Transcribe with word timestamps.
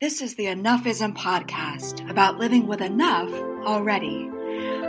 This 0.00 0.22
is 0.22 0.36
the 0.36 0.44
Enoughism 0.44 1.16
podcast 1.16 2.08
about 2.08 2.38
living 2.38 2.68
with 2.68 2.80
enough 2.80 3.32
already. 3.66 4.30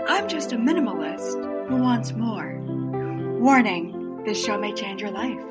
I'm 0.08 0.28
just 0.28 0.52
a 0.52 0.56
minimalist 0.56 1.68
who 1.68 1.78
wants 1.78 2.12
more. 2.12 2.62
Warning 3.40 4.22
this 4.24 4.46
show 4.46 4.60
may 4.60 4.72
change 4.72 5.02
your 5.02 5.10
life. 5.10 5.44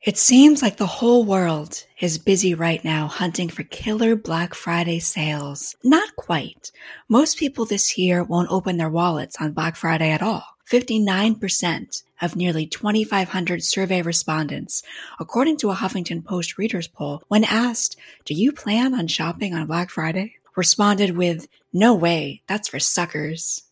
It 0.00 0.16
seems 0.16 0.62
like 0.62 0.78
the 0.78 0.86
whole 0.86 1.26
world 1.26 1.84
is 2.00 2.16
busy 2.16 2.54
right 2.54 2.82
now 2.82 3.06
hunting 3.06 3.50
for 3.50 3.64
killer 3.64 4.16
Black 4.16 4.54
Friday 4.54 4.98
sales. 4.98 5.76
Not 5.84 6.16
quite. 6.16 6.72
Most 7.06 7.36
people 7.36 7.66
this 7.66 7.98
year 7.98 8.24
won't 8.24 8.50
open 8.50 8.78
their 8.78 8.88
wallets 8.88 9.36
on 9.38 9.52
Black 9.52 9.76
Friday 9.76 10.10
at 10.10 10.22
all. 10.22 10.49
59% 10.70 12.02
of 12.22 12.36
nearly 12.36 12.64
2,500 12.64 13.64
survey 13.64 14.02
respondents, 14.02 14.84
according 15.18 15.56
to 15.56 15.70
a 15.70 15.74
Huffington 15.74 16.24
Post 16.24 16.58
readers 16.58 16.86
poll, 16.86 17.24
when 17.26 17.42
asked, 17.42 17.96
Do 18.24 18.34
you 18.34 18.52
plan 18.52 18.94
on 18.94 19.08
shopping 19.08 19.52
on 19.52 19.66
Black 19.66 19.90
Friday? 19.90 20.36
responded 20.54 21.16
with, 21.16 21.48
No 21.72 21.94
way, 21.94 22.42
that's 22.46 22.68
for 22.68 22.78
suckers. 22.78 23.62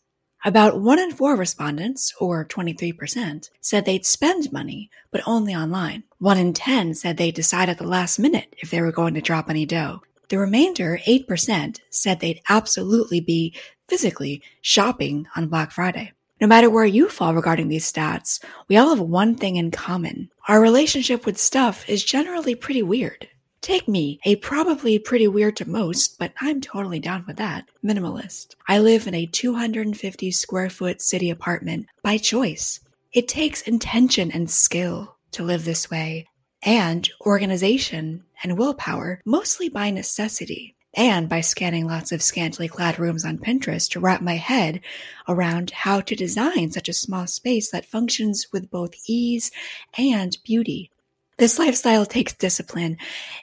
About 0.44 0.80
one 0.80 0.98
in 0.98 1.12
four 1.12 1.36
respondents, 1.36 2.12
or 2.20 2.44
23%, 2.44 3.50
said 3.60 3.84
they'd 3.84 4.06
spend 4.06 4.52
money, 4.52 4.90
but 5.12 5.22
only 5.24 5.54
online. 5.54 6.02
One 6.18 6.38
in 6.38 6.52
10 6.52 6.94
said 6.94 7.16
they'd 7.16 7.34
decide 7.34 7.68
at 7.68 7.78
the 7.78 7.86
last 7.86 8.18
minute 8.18 8.56
if 8.58 8.70
they 8.70 8.80
were 8.80 8.92
going 8.92 9.14
to 9.14 9.20
drop 9.20 9.48
any 9.48 9.66
dough. 9.66 10.02
The 10.30 10.38
remainder, 10.38 10.98
8%, 11.06 11.78
said 11.90 12.18
they'd 12.18 12.40
absolutely 12.48 13.20
be 13.20 13.54
physically 13.88 14.42
shopping 14.60 15.26
on 15.36 15.48
Black 15.48 15.70
Friday. 15.70 16.12
No 16.40 16.46
matter 16.46 16.70
where 16.70 16.84
you 16.84 17.08
fall 17.08 17.34
regarding 17.34 17.66
these 17.66 17.90
stats, 17.90 18.40
we 18.68 18.76
all 18.76 18.90
have 18.90 19.00
one 19.00 19.34
thing 19.34 19.56
in 19.56 19.72
common. 19.72 20.30
Our 20.46 20.60
relationship 20.60 21.26
with 21.26 21.36
stuff 21.36 21.88
is 21.88 22.04
generally 22.04 22.54
pretty 22.54 22.82
weird. 22.82 23.26
Take 23.60 23.88
me, 23.88 24.20
a 24.24 24.36
probably 24.36 25.00
pretty 25.00 25.26
weird 25.26 25.56
to 25.56 25.68
most, 25.68 26.16
but 26.16 26.32
I'm 26.40 26.60
totally 26.60 27.00
down 27.00 27.24
with 27.26 27.38
that, 27.38 27.68
minimalist. 27.84 28.54
I 28.68 28.78
live 28.78 29.08
in 29.08 29.14
a 29.14 29.26
250 29.26 30.30
square 30.30 30.70
foot 30.70 31.02
city 31.02 31.28
apartment 31.28 31.86
by 32.04 32.18
choice. 32.18 32.78
It 33.12 33.26
takes 33.26 33.62
intention 33.62 34.30
and 34.30 34.48
skill 34.48 35.16
to 35.32 35.42
live 35.42 35.64
this 35.64 35.90
way, 35.90 36.28
and 36.62 37.10
organization 37.26 38.22
and 38.44 38.56
willpower, 38.56 39.20
mostly 39.26 39.68
by 39.68 39.90
necessity 39.90 40.76
and 40.98 41.28
by 41.28 41.40
scanning 41.40 41.86
lots 41.86 42.10
of 42.10 42.20
scantily 42.20 42.66
clad 42.66 42.98
rooms 42.98 43.24
on 43.24 43.38
Pinterest 43.38 43.88
to 43.92 44.00
wrap 44.00 44.20
my 44.20 44.34
head 44.34 44.80
around 45.28 45.70
how 45.70 46.00
to 46.00 46.16
design 46.16 46.72
such 46.72 46.88
a 46.88 46.92
small 46.92 47.24
space 47.28 47.70
that 47.70 47.86
functions 47.86 48.48
with 48.52 48.68
both 48.68 48.94
ease 49.06 49.52
and 49.96 50.36
beauty. 50.42 50.90
This 51.36 51.56
lifestyle 51.56 52.04
takes 52.04 52.34
discipline. 52.34 52.96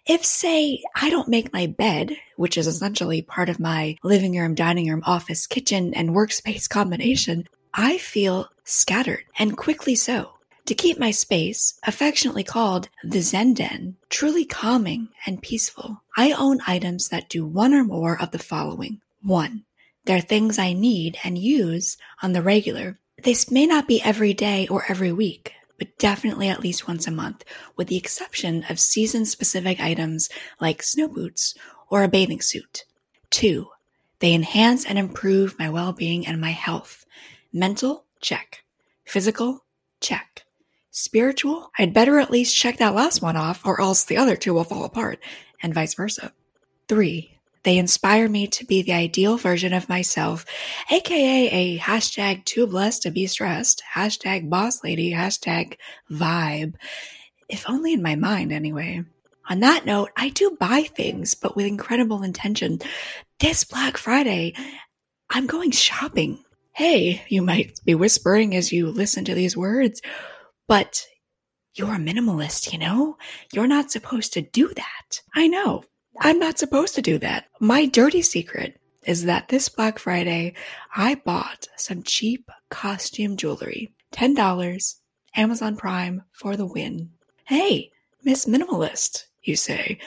If, 0.05 0.25
say, 0.25 0.83
I 0.93 1.09
don't 1.09 1.29
make 1.29 1.53
my 1.53 1.65
bed, 1.65 2.17
which 2.35 2.57
is 2.57 2.67
essentially 2.67 3.21
part 3.21 3.47
of 3.47 3.57
my 3.57 3.95
living 4.03 4.37
room, 4.37 4.53
dining 4.53 4.89
room, 4.89 5.01
office, 5.05 5.47
kitchen, 5.47 5.93
and 5.93 6.09
workspace 6.09 6.67
combination, 6.69 7.47
I 7.73 7.97
feel 7.99 8.49
scattered, 8.65 9.23
and 9.39 9.55
quickly 9.55 9.95
so 9.95 10.34
to 10.65 10.73
keep 10.75 10.97
my 10.97 11.11
space, 11.11 11.79
affectionately 11.83 12.43
called 12.43 12.89
the 13.03 13.21
Zen 13.21 13.53
Den, 13.53 13.97
truly 14.09 14.45
calming 14.45 15.09
and 15.25 15.41
peaceful, 15.41 16.01
I 16.17 16.31
own 16.31 16.59
items 16.65 17.09
that 17.09 17.29
do 17.29 17.45
one 17.45 17.73
or 17.73 17.83
more 17.83 18.19
of 18.19 18.31
the 18.31 18.39
following. 18.39 19.01
One, 19.21 19.65
they're 20.05 20.21
things 20.21 20.57
I 20.57 20.73
need 20.73 21.17
and 21.23 21.37
use 21.37 21.97
on 22.21 22.33
the 22.33 22.41
regular. 22.41 22.99
This 23.21 23.51
may 23.51 23.65
not 23.65 23.87
be 23.87 24.01
every 24.01 24.33
day 24.33 24.67
or 24.67 24.85
every 24.89 25.11
week, 25.11 25.53
but 25.77 25.97
definitely 25.97 26.49
at 26.49 26.61
least 26.61 26.87
once 26.87 27.07
a 27.07 27.11
month, 27.11 27.43
with 27.75 27.87
the 27.87 27.97
exception 27.97 28.65
of 28.69 28.79
season 28.79 29.25
specific 29.25 29.79
items 29.79 30.29
like 30.59 30.81
snow 30.81 31.07
boots 31.07 31.53
or 31.89 32.03
a 32.03 32.07
bathing 32.07 32.41
suit. 32.41 32.85
Two, 33.29 33.67
they 34.19 34.33
enhance 34.33 34.85
and 34.85 34.97
improve 34.97 35.59
my 35.59 35.69
well 35.69 35.93
being 35.93 36.25
and 36.25 36.39
my 36.41 36.51
health. 36.51 37.05
Mental, 37.53 38.05
check. 38.19 38.63
Physical, 39.05 39.65
check. 40.01 40.44
Spiritual? 40.97 41.71
I'd 41.77 41.93
better 41.93 42.19
at 42.19 42.31
least 42.31 42.55
check 42.55 42.77
that 42.77 42.95
last 42.95 43.21
one 43.21 43.35
off, 43.35 43.65
or 43.65 43.81
else 43.81 44.05
the 44.05 44.15
other 44.15 44.37
two 44.37 44.53
will 44.53 44.63
fall 44.63 44.85
apart, 44.85 45.19
and 45.61 45.73
vice 45.73 45.93
versa. 45.93 46.31
Three, 46.87 47.37
they 47.63 47.77
inspire 47.77 48.29
me 48.29 48.47
to 48.47 48.65
be 48.65 48.81
the 48.81 48.93
ideal 48.93 49.35
version 49.35 49.73
of 49.73 49.89
myself, 49.89 50.45
aka 50.89 51.49
a 51.49 51.77
hashtag 51.79 52.45
too 52.45 52.65
blessed 52.65 53.01
to 53.01 53.11
be 53.11 53.27
stressed, 53.27 53.83
hashtag 53.93 54.49
boss 54.49 54.85
lady, 54.85 55.11
hashtag 55.11 55.75
vibe. 56.09 56.75
If 57.49 57.69
only 57.69 57.91
in 57.91 58.01
my 58.01 58.15
mind, 58.15 58.53
anyway. 58.53 59.03
On 59.49 59.59
that 59.59 59.85
note, 59.85 60.11
I 60.15 60.29
do 60.29 60.55
buy 60.57 60.83
things, 60.83 61.33
but 61.33 61.57
with 61.57 61.65
incredible 61.65 62.23
intention. 62.23 62.79
This 63.41 63.65
Black 63.65 63.97
Friday, 63.97 64.53
I'm 65.29 65.45
going 65.45 65.71
shopping. 65.71 66.41
Hey, 66.71 67.21
you 67.27 67.41
might 67.41 67.81
be 67.83 67.95
whispering 67.95 68.55
as 68.55 68.71
you 68.71 68.87
listen 68.87 69.25
to 69.25 69.35
these 69.35 69.57
words. 69.57 70.01
But 70.67 71.05
you're 71.75 71.93
a 71.93 71.97
minimalist, 71.97 72.71
you 72.71 72.79
know? 72.79 73.17
You're 73.53 73.67
not 73.67 73.91
supposed 73.91 74.33
to 74.33 74.41
do 74.41 74.73
that. 74.73 75.21
I 75.35 75.47
know. 75.47 75.83
I'm 76.19 76.39
not 76.39 76.57
supposed 76.57 76.95
to 76.95 77.01
do 77.01 77.17
that. 77.19 77.45
My 77.59 77.85
dirty 77.85 78.21
secret 78.21 78.79
is 79.05 79.25
that 79.25 79.49
this 79.49 79.69
Black 79.69 79.99
Friday, 79.99 80.53
I 80.95 81.15
bought 81.15 81.67
some 81.75 82.03
cheap 82.03 82.49
costume 82.69 83.37
jewelry. 83.37 83.93
$10, 84.13 84.95
Amazon 85.35 85.75
Prime 85.75 86.23
for 86.31 86.55
the 86.55 86.65
win. 86.65 87.11
Hey, 87.45 87.91
Miss 88.23 88.45
Minimalist, 88.45 89.25
you 89.43 89.55
say. 89.55 89.99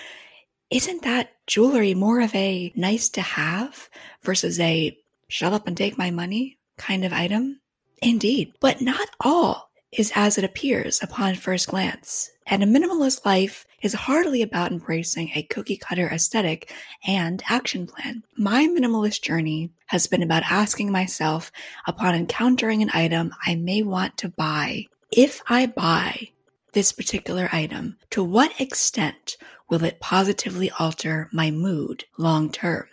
Isn't 0.70 1.02
that 1.02 1.30
jewelry 1.46 1.94
more 1.94 2.20
of 2.20 2.34
a 2.34 2.72
nice 2.74 3.08
to 3.10 3.20
have 3.20 3.88
versus 4.22 4.58
a 4.58 4.98
shut 5.28 5.52
up 5.52 5.66
and 5.66 5.76
take 5.76 5.96
my 5.96 6.10
money 6.10 6.58
kind 6.78 7.04
of 7.04 7.12
item? 7.12 7.60
Indeed, 8.00 8.54
but 8.60 8.80
not 8.80 9.08
all 9.20 9.67
is 9.92 10.12
as 10.14 10.38
it 10.38 10.44
appears 10.44 11.02
upon 11.02 11.34
first 11.34 11.68
glance, 11.68 12.30
and 12.46 12.62
a 12.62 12.66
minimalist 12.66 13.24
life 13.24 13.66
is 13.82 13.94
hardly 13.94 14.42
about 14.42 14.72
embracing 14.72 15.30
a 15.34 15.42
cookie 15.44 15.76
cutter 15.76 16.08
aesthetic 16.08 16.72
and 17.06 17.42
action 17.48 17.86
plan. 17.86 18.22
My 18.36 18.66
minimalist 18.66 19.22
journey 19.22 19.70
has 19.86 20.06
been 20.06 20.22
about 20.22 20.42
asking 20.50 20.90
myself 20.90 21.50
upon 21.86 22.14
encountering 22.14 22.82
an 22.82 22.90
item 22.92 23.32
I 23.46 23.54
may 23.54 23.82
want 23.82 24.16
to 24.18 24.28
buy, 24.28 24.86
if 25.10 25.40
I 25.48 25.66
buy 25.66 26.28
this 26.72 26.92
particular 26.92 27.48
item, 27.52 27.96
to 28.10 28.22
what 28.22 28.60
extent 28.60 29.36
will 29.70 29.84
it 29.84 30.00
positively 30.00 30.70
alter 30.78 31.28
my 31.32 31.50
mood 31.50 32.04
long 32.18 32.50
term? 32.50 32.86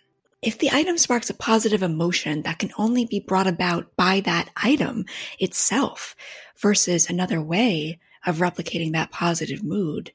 If 0.46 0.60
the 0.60 0.70
item 0.72 1.00
sparks 1.00 1.32
a 1.32 1.34
positive 1.34 1.82
emotion 1.82 2.44
that 2.44 2.60
can 2.60 2.72
only 2.78 3.04
be 3.04 3.20
brought 3.20 3.48
about 3.48 3.96
by 3.96 4.20
that 4.22 4.52
item 4.56 5.06
itself 5.40 6.16
versus 6.56 7.10
another 7.10 7.42
way 7.42 7.98
of 8.28 8.38
replicating 8.38 8.92
that 8.92 9.10
positive 9.10 9.64
mood, 9.64 10.12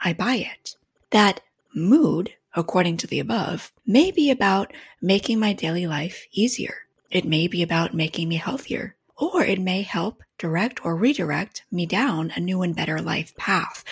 I 0.00 0.12
buy 0.12 0.36
it. 0.36 0.76
That 1.10 1.40
mood, 1.74 2.32
according 2.54 2.98
to 2.98 3.08
the 3.08 3.18
above, 3.18 3.72
may 3.84 4.12
be 4.12 4.30
about 4.30 4.72
making 5.02 5.40
my 5.40 5.52
daily 5.52 5.88
life 5.88 6.26
easier. 6.30 6.86
It 7.10 7.24
may 7.24 7.48
be 7.48 7.60
about 7.60 7.92
making 7.92 8.28
me 8.28 8.36
healthier, 8.36 8.94
or 9.16 9.42
it 9.42 9.58
may 9.58 9.82
help 9.82 10.22
direct 10.38 10.84
or 10.84 10.94
redirect 10.94 11.64
me 11.72 11.86
down 11.86 12.32
a 12.36 12.40
new 12.40 12.62
and 12.62 12.76
better 12.76 13.00
life 13.00 13.34
path. 13.34 13.82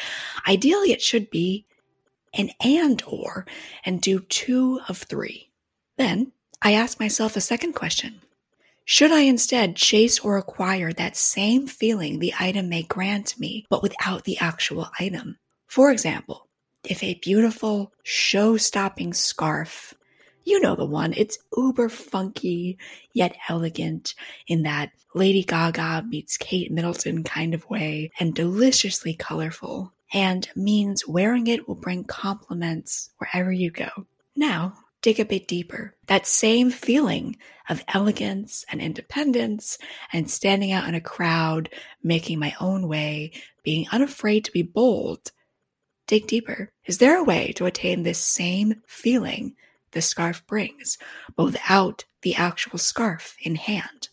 Ideally, 0.47 0.93
it 0.93 1.03
should 1.03 1.31
be 1.31 1.67
an 2.33 2.51
and 2.61 3.03
or 3.09 3.45
and 3.85 4.01
do 4.01 4.21
two 4.21 4.81
of 4.89 4.99
three. 4.99 5.51
Then 5.97 6.33
I 6.63 6.73
ask 6.73 6.99
myself 6.99 7.37
a 7.37 7.41
second 7.41 7.75
question. 7.75 8.21
Should 8.85 9.13
I 9.13 9.21
instead 9.21 9.77
chase 9.77 10.19
or 10.21 10.37
acquire 10.37 10.93
that 10.93 11.17
same 11.17 11.67
feeling 11.67 12.19
the 12.19 12.35
item 12.39 12.69
may 12.69 12.83
grant 12.83 13.39
me, 13.39 13.65
but 13.71 13.83
without 13.83 14.25
the 14.25 14.39
actual 14.39 14.91
item? 15.01 15.39
For 15.67 15.91
example, 15.91 16.49
if 16.85 17.03
a 17.03 17.19
beautiful, 17.23 17.93
show 18.03 18.59
stopping 18.59 19.15
scarf, 19.15 19.95
you 20.45 20.61
know 20.61 20.77
the 20.77 20.85
one, 20.85 21.15
it's 21.17 21.39
uber 21.57 21.89
funky, 21.89 22.77
yet 23.15 23.37
elegant 23.49 24.15
in 24.47 24.65
that 24.65 24.91
Lady 25.15 25.43
Gaga 25.43 26.05
meets 26.07 26.37
Kate 26.37 26.71
Middleton 26.71 27.25
kind 27.25 27.55
of 27.55 27.69
way, 27.71 28.11
and 28.21 28.35
deliciously 28.35 29.15
colorful, 29.15 29.95
and 30.13 30.49
means 30.55 31.09
wearing 31.09 31.47
it 31.47 31.67
will 31.67 31.75
bring 31.75 32.05
compliments 32.05 33.11
wherever 33.17 33.51
you 33.51 33.71
go. 33.71 33.89
Now, 34.37 34.75
dig 35.05 35.21
a 35.21 35.25
bit 35.27 35.47
deeper. 35.47 35.95
That 36.07 36.27
same 36.27 36.71
feeling 36.71 37.37
of 37.69 37.85
elegance 37.89 38.65
and 38.71 38.81
independence 38.81 39.77
and 40.15 40.31
standing 40.31 40.73
out 40.73 40.89
in 40.89 40.95
a 40.95 41.01
crowd, 41.01 41.69
making 42.03 42.39
my 42.39 42.55
own 42.59 42.89
way, 42.89 43.33
being 43.63 43.87
unafraid 43.93 44.47
to 44.47 44.51
be 44.53 44.63
bold. 44.63 45.31
Dig 46.07 46.27
deeper. 46.27 46.73
Is 46.87 46.97
there 46.97 47.19
a 47.19 47.25
way 47.25 47.53
to 47.53 47.67
attain 47.67 48.03
this 48.03 48.19
same 48.19 48.81
feeling 48.87 49.57
the 49.91 50.01
scarf 50.01 50.43
brings, 50.47 50.97
but 51.37 51.45
without 51.45 52.07
the 52.23 52.35
actual 52.37 52.79
scarf 52.79 53.37
in 53.43 53.57
hand? 53.57 54.09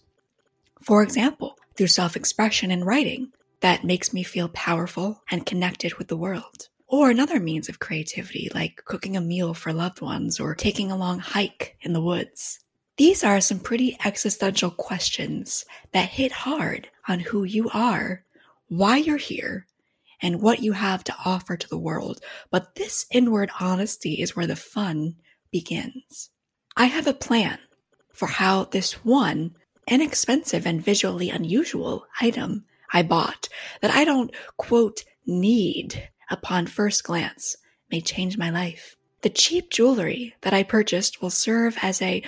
For 0.82 1.02
example, 1.04 1.58
through 1.78 1.88
self 1.88 2.18
expression 2.18 2.70
in 2.70 2.84
writing, 2.84 3.32
that 3.62 3.86
makes 3.86 4.12
me 4.12 4.24
feel 4.24 4.50
powerful 4.50 5.24
and 5.32 5.46
connected 5.46 5.94
with 5.94 6.10
the 6.10 6.18
world. 6.18 6.68
Or 6.92 7.10
another 7.10 7.40
means 7.40 7.70
of 7.70 7.80
creativity, 7.80 8.52
like 8.54 8.84
cooking 8.84 9.16
a 9.16 9.22
meal 9.22 9.54
for 9.54 9.72
loved 9.72 10.02
ones 10.02 10.42
or 10.42 10.54
taking 10.54 10.92
a 10.92 10.98
long 10.98 11.20
hike 11.20 11.78
in 11.80 11.94
the 11.94 12.02
woods. 12.02 12.60
These 12.98 13.24
are 13.24 13.40
some 13.40 13.60
pretty 13.60 13.98
existential 14.04 14.72
questions 14.72 15.66
that 15.94 16.10
hit 16.10 16.34
hard 16.34 16.90
on 17.08 17.22
who 17.22 17.46
you 17.46 17.70
are, 17.74 18.26
why 18.68 18.98
you're 18.98 19.16
here, 19.16 19.68
and 20.22 20.42
what 20.42 20.62
you 20.62 20.74
have 20.74 21.02
to 21.06 21.16
offer 21.24 21.56
to 21.56 21.70
the 21.70 21.78
world. 21.78 22.20
But 22.50 22.76
this 22.76 23.06
inward 23.10 23.52
honesty 23.58 24.16
is 24.16 24.36
where 24.36 24.46
the 24.46 24.58
fun 24.58 25.16
begins. 25.50 26.30
I 26.76 26.88
have 26.88 27.08
a 27.08 27.14
plan 27.14 27.60
for 28.12 28.28
how 28.28 28.66
this 28.66 29.06
one 29.06 29.56
inexpensive 29.88 30.68
and 30.68 30.84
visually 30.84 31.30
unusual 31.30 32.06
item 32.20 32.66
I 32.92 33.02
bought 33.04 33.48
that 33.80 33.92
I 33.92 34.04
don't 34.04 34.36
quote 34.58 35.06
need 35.26 36.10
upon 36.32 36.66
first 36.66 37.04
glance 37.04 37.58
may 37.92 38.02
change 38.02 38.38
my 38.38 38.50
life. 38.50 38.96
The 39.22 39.30
cheap 39.30 39.70
jewelry 39.70 40.34
that 40.42 40.54
I 40.54 40.64
purchased 40.64 41.22
will 41.22 41.30
serve 41.30 41.78
as 41.82 42.02
a 42.02 42.24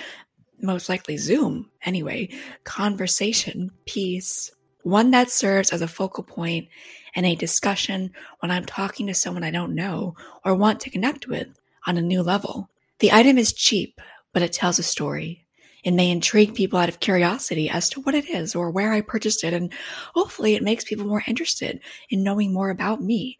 most 0.62 0.88
likely 0.88 1.16
Zoom 1.16 1.70
anyway, 1.84 2.28
conversation 2.62 3.70
piece, 3.86 4.52
one 4.82 5.10
that 5.10 5.30
serves 5.30 5.72
as 5.72 5.82
a 5.82 5.88
focal 5.88 6.22
point 6.22 6.68
in 7.14 7.24
a 7.24 7.34
discussion 7.34 8.12
when 8.40 8.50
I'm 8.50 8.64
talking 8.64 9.06
to 9.08 9.14
someone 9.14 9.42
I 9.42 9.50
don't 9.50 9.74
know 9.74 10.14
or 10.44 10.54
want 10.54 10.80
to 10.80 10.90
connect 10.90 11.26
with 11.26 11.48
on 11.86 11.96
a 11.96 12.02
new 12.02 12.22
level. 12.22 12.70
The 13.00 13.12
item 13.12 13.38
is 13.38 13.52
cheap, 13.52 14.00
but 14.32 14.42
it 14.42 14.52
tells 14.52 14.78
a 14.78 14.84
story. 14.84 15.46
It 15.82 15.92
may 15.92 16.10
intrigue 16.10 16.54
people 16.54 16.78
out 16.78 16.88
of 16.88 17.00
curiosity 17.00 17.68
as 17.68 17.90
to 17.90 18.00
what 18.00 18.14
it 18.14 18.28
is 18.30 18.54
or 18.54 18.70
where 18.70 18.92
I 18.92 19.00
purchased 19.00 19.44
it, 19.44 19.52
and 19.52 19.72
hopefully 20.14 20.54
it 20.54 20.62
makes 20.62 20.84
people 20.84 21.04
more 21.04 21.22
interested 21.26 21.80
in 22.08 22.22
knowing 22.22 22.54
more 22.54 22.70
about 22.70 23.02
me. 23.02 23.38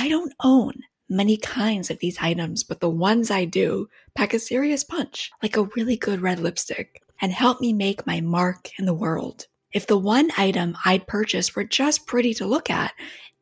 I 0.00 0.08
don't 0.08 0.32
own 0.44 0.74
many 1.08 1.36
kinds 1.36 1.90
of 1.90 1.98
these 1.98 2.18
items, 2.20 2.62
but 2.62 2.78
the 2.78 2.88
ones 2.88 3.32
I 3.32 3.44
do 3.44 3.88
pack 4.14 4.32
a 4.32 4.38
serious 4.38 4.84
punch, 4.84 5.32
like 5.42 5.56
a 5.56 5.64
really 5.74 5.96
good 5.96 6.20
red 6.22 6.38
lipstick, 6.38 7.02
and 7.20 7.32
help 7.32 7.60
me 7.60 7.72
make 7.72 8.06
my 8.06 8.20
mark 8.20 8.70
in 8.78 8.84
the 8.84 8.94
world. 8.94 9.48
If 9.72 9.88
the 9.88 9.98
one 9.98 10.30
item 10.38 10.76
I'd 10.84 11.08
purchased 11.08 11.56
were 11.56 11.64
just 11.64 12.06
pretty 12.06 12.32
to 12.34 12.46
look 12.46 12.70
at, 12.70 12.92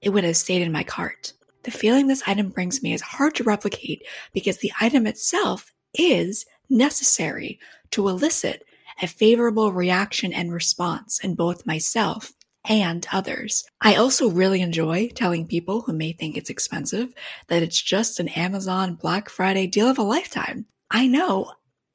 it 0.01 0.09
would 0.09 0.25
have 0.25 0.39
stayed 0.39 0.63
in 0.63 0.73
my 0.73 0.83
cart. 0.83 1.35
The 1.65 1.71
feeling 1.71 2.07
this 2.07 2.23
item 2.27 2.49
brings 2.49 2.83
me 2.83 2.95
is 2.95 3.03
hard 3.03 3.35
to 3.35 3.45
replicate 3.45 4.03
because 4.33 4.57
the 4.57 4.73
item 4.81 5.07
itself 5.07 5.75
is 5.93 6.47
necessary 6.71 7.61
to 7.91 8.09
elicit 8.09 8.65
a 9.03 9.07
favorable 9.07 9.73
reaction 9.73 10.33
and 10.33 10.51
response 10.55 11.23
in 11.23 11.35
both 11.35 11.67
myself 11.67 12.33
and 12.69 13.07
others. 13.13 13.65
I 13.81 13.95
also 13.95 14.31
really 14.31 14.61
enjoy 14.61 15.09
telling 15.09 15.47
people 15.47 15.83
who 15.83 15.93
may 15.93 16.13
think 16.13 16.37
it's 16.37 16.51
expensive 16.51 17.15
that 17.49 17.63
it's 17.63 17.81
just 17.81 18.21
an 18.21 18.29
Amazon 18.29 18.95
Black 18.95 19.29
Friday 19.29 19.67
deal 19.67 19.89
of 19.89 19.99
a 19.99 20.03
lifetime. 20.03 20.67
I 20.91 21.07
know 21.07 21.53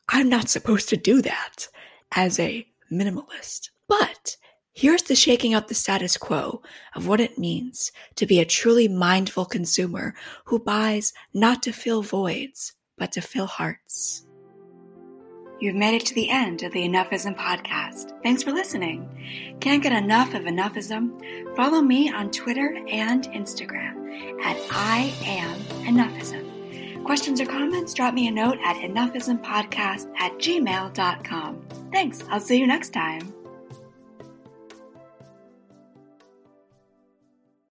I'm 0.10 0.30
not 0.30 0.50
supposed 0.50 0.90
to 0.90 0.98
do 0.98 1.22
that 1.22 1.68
as 2.14 2.40
a 2.40 2.66
minimalist, 2.92 3.70
but 3.88 4.36
here's 4.74 5.04
the 5.04 5.16
shaking 5.16 5.54
up 5.54 5.68
the 5.68 5.74
status 5.74 6.18
quo 6.18 6.62
of 6.96 7.08
what 7.08 7.22
it 7.22 7.38
means 7.38 7.92
to 8.16 8.26
be 8.26 8.40
a 8.40 8.46
truly 8.46 8.88
mindful 8.88 9.46
consumer 9.46 10.14
who 10.46 10.60
buys 10.60 11.14
not 11.34 11.64
to 11.64 11.72
fill 11.72 12.02
voids, 12.02 12.74
but 12.98 13.12
to 13.14 13.22
fill 13.22 13.48
hearts. 13.48 14.26
You've 15.62 15.76
made 15.76 15.94
it 15.94 16.08
to 16.08 16.16
the 16.16 16.28
end 16.28 16.64
of 16.64 16.72
the 16.72 16.82
Enoughism 16.82 17.38
podcast. 17.38 18.20
Thanks 18.24 18.42
for 18.42 18.52
listening. 18.52 19.58
Can't 19.60 19.84
get 19.84 19.94
enough 19.94 20.34
of 20.34 20.44
Enoughism? 20.44 21.56
Follow 21.56 21.82
me 21.82 22.12
on 22.12 22.32
Twitter 22.32 22.80
and 22.90 23.24
Instagram 23.26 24.42
at 24.44 24.58
I 24.72 25.14
am 25.24 25.60
Enoughism. 25.86 27.06
Questions 27.06 27.40
or 27.40 27.46
comments, 27.46 27.94
drop 27.94 28.16
me 28.16 28.28
a 28.28 28.32
note 28.32 28.58
at 28.66 28.78
enoughismpodcast 28.78 30.12
at 30.20 30.34
gmail.com. 30.40 31.62
Thanks. 31.92 32.24
I'll 32.30 32.40
see 32.40 32.58
you 32.58 32.66
next 32.66 32.90
time. 32.92 33.41